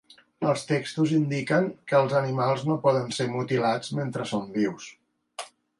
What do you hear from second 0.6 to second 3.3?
textos indiquen que els animals no poden